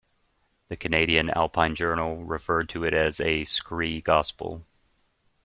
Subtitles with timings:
[0.69, 4.65] The "Canadian Alpine Journal" referred to it as a "scree gospel".